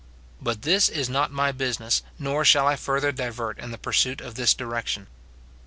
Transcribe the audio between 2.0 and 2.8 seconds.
nor shall I